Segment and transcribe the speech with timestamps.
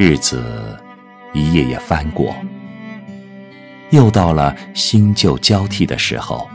[0.00, 0.78] 日子
[1.34, 2.32] 一页页翻过，
[3.90, 6.48] 又到了新旧交替的时候。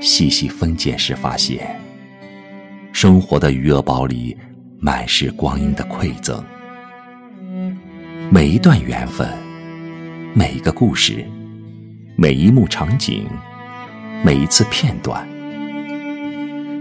[0.00, 1.78] 细细分拣时，发现
[2.90, 4.34] 生活的余额宝里
[4.80, 6.42] 满是光阴的馈赠。
[8.30, 9.28] 每一段缘分，
[10.32, 11.22] 每一个故事，
[12.16, 13.28] 每一幕场景，
[14.24, 15.22] 每一次片段，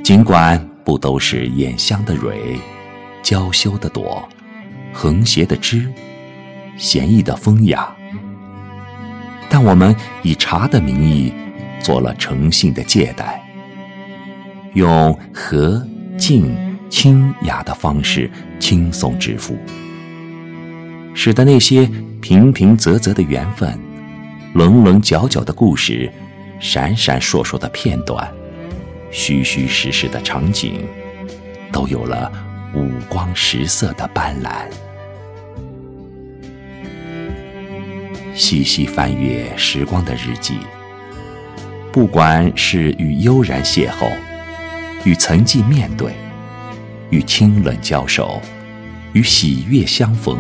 [0.02, 2.58] 尽管不都是眼香的蕊，
[3.22, 4.26] 娇羞的朵。
[4.94, 5.92] 横斜的枝，
[6.78, 7.94] 闲逸的风雅。
[9.50, 11.34] 但我们以茶的名义，
[11.82, 13.44] 做了诚信的借贷，
[14.74, 15.86] 用和、
[16.18, 16.56] 静、
[16.90, 19.58] 清雅的方式轻松致富，
[21.14, 21.90] 使得那些
[22.22, 23.78] 平平仄仄的缘分、
[24.54, 26.12] 棱棱角角的故事、
[26.60, 28.28] 闪闪烁烁的片段、
[29.12, 30.86] 虚虚实实的场景，
[31.72, 32.32] 都有了
[32.74, 34.66] 五光十色的斑斓。
[38.36, 40.58] 细细翻阅时光的日记，
[41.92, 44.12] 不管是与悠然邂逅，
[45.06, 46.12] 与曾记面对，
[47.12, 48.42] 与清冷交手，
[49.14, 50.40] 与喜悦相逢，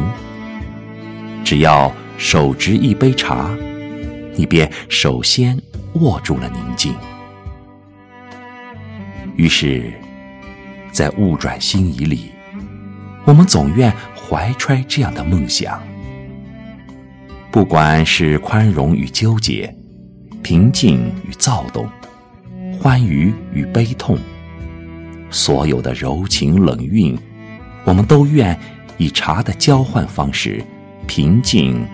[1.43, 3.55] 只要手执一杯茶，
[4.35, 5.55] 你便首先
[5.93, 6.95] 握住了宁静。
[9.35, 9.93] 于是，
[10.94, 12.31] 在物转星移里，
[13.25, 15.81] 我们总愿怀揣这样的梦想。
[17.52, 19.75] 不管是宽容与纠结，
[20.44, 21.89] 平静与躁动，
[22.80, 24.17] 欢愉与悲痛，
[25.31, 27.17] 所有的柔情冷韵，
[27.83, 28.57] 我们都愿
[28.97, 30.63] 以茶的交换方式，
[31.07, 31.85] 平静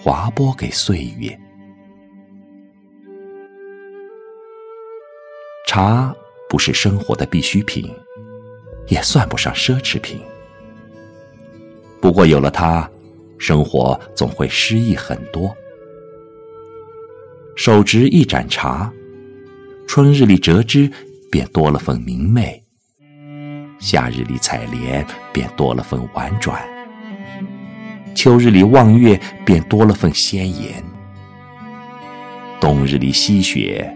[0.00, 1.38] 划拨给岁月。
[5.66, 6.14] 茶
[6.48, 7.90] 不是生活的必需品，
[8.88, 10.20] 也算不上奢侈品。
[12.00, 12.88] 不过有了它。
[13.38, 15.52] 生活总会诗意很多。
[17.56, 18.88] 手执一盏茶，
[19.84, 20.88] 春日里折枝，
[21.28, 22.62] 便多了份明媚；
[23.80, 26.56] 夏日里采莲，便多了份婉转；
[28.14, 30.80] 秋日里望月，便多了份鲜艳；
[32.60, 33.92] 冬日里吸雪，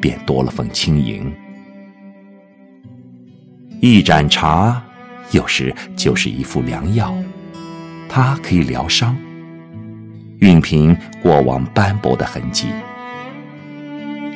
[0.00, 1.32] 便多了份轻盈。
[3.94, 4.82] 一盏茶，
[5.30, 7.16] 有时就是一副良药。
[8.08, 9.16] 它可以疗伤，
[10.40, 12.66] 熨平过往斑驳的痕迹；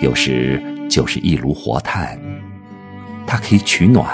[0.00, 2.16] 有时就是一炉活炭，
[3.26, 4.06] 它可以取暖，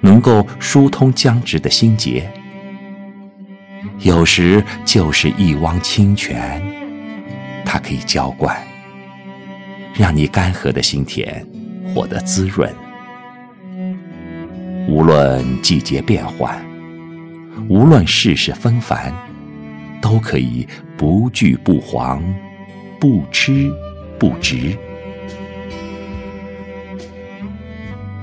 [0.00, 2.22] 能够疏通僵直的心结；
[4.00, 6.60] 有时就是一汪清泉，
[7.64, 8.56] 它可以浇灌，
[9.94, 11.46] 让你干涸的心田
[11.94, 12.70] 获得滋润。
[14.88, 16.58] 无论季节变换。
[17.68, 19.12] 无论世事纷繁，
[20.00, 20.66] 都可以
[20.96, 22.22] 不惧不惶，
[22.98, 23.70] 不痴
[24.18, 24.74] 不执。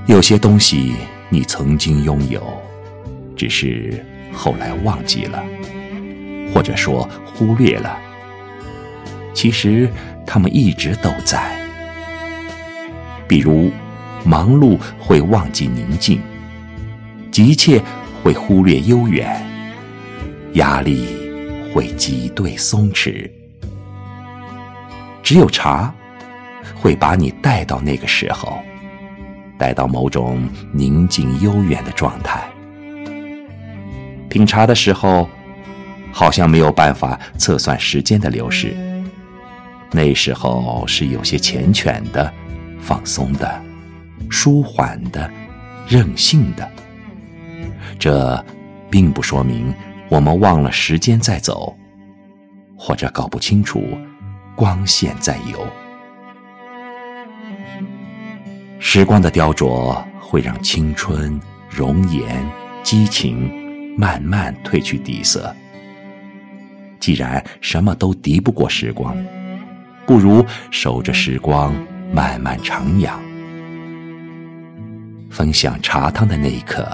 [0.06, 0.94] 有些东西
[1.28, 2.42] 你曾经拥有，
[3.36, 5.44] 只是后来忘记了，
[6.52, 7.96] 或者说忽略了。
[9.32, 9.88] 其实
[10.26, 11.56] 他们一直都在。
[13.28, 13.70] 比如，
[14.24, 16.20] 忙碌会忘记宁静，
[17.36, 17.82] 急切。
[18.24, 19.40] 会忽略悠远，
[20.54, 21.06] 压力
[21.70, 23.30] 会挤兑松弛，
[25.22, 25.94] 只有茶
[26.74, 28.58] 会把你带到那个时候，
[29.58, 32.42] 带到某种宁静悠远的状态。
[34.28, 35.28] 品茶的时候，
[36.10, 38.74] 好像没有办法测算时间的流逝，
[39.92, 42.32] 那时候是有些缱绻的、
[42.80, 43.62] 放松的、
[44.30, 45.30] 舒缓的、
[45.86, 46.68] 任性的。
[47.98, 48.44] 这
[48.90, 49.74] 并不说明
[50.08, 51.76] 我们忘了时间在走，
[52.76, 53.82] 或者搞不清楚
[54.54, 55.66] 光线在游。
[58.78, 62.46] 时光的雕琢会让青春、容颜、
[62.82, 65.54] 激情慢慢褪去底色。
[67.00, 69.16] 既然什么都敌不过时光，
[70.06, 71.74] 不如守着时光
[72.12, 73.10] 慢慢徜徉。
[75.30, 76.86] 分享茶汤的那一刻。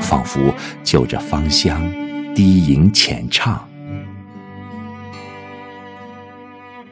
[0.00, 0.52] 仿佛
[0.82, 1.80] 就着芳香，
[2.34, 3.64] 低吟浅唱，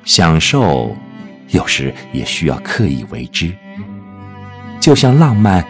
[0.05, 0.97] 享受
[1.49, 3.53] 有时也需要刻意为之，
[4.81, 5.65] 就像浪漫，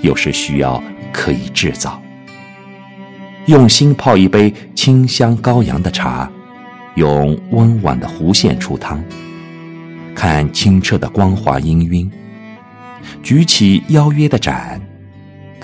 [0.00, 2.00] 有时需要刻意制造。
[3.46, 6.30] 用心泡一杯清香高扬的茶，
[6.94, 9.02] 用温婉的弧线出汤，
[10.14, 12.10] 看清澈的光华氤氲，
[13.22, 14.80] 举起邀约的盏。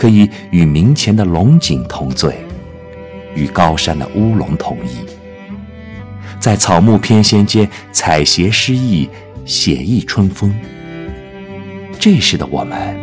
[0.03, 2.45] 可以与明前的龙井同醉，
[3.37, 5.07] 与高山的乌龙统一，
[6.41, 9.09] 在草木翩跹间采撷诗意，
[9.45, 10.53] 写意春风。
[12.01, 12.99] 这时的我们，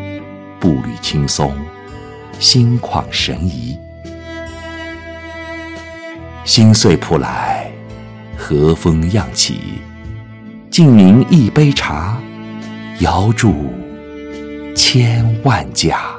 [0.60, 1.56] 步履轻松，
[2.38, 3.80] 心旷神怡。
[6.44, 7.72] 心碎扑来，
[8.36, 9.80] 和风漾起，
[10.70, 12.22] 敬您一杯茶，
[13.00, 13.74] 遥祝
[14.76, 16.19] 千万家。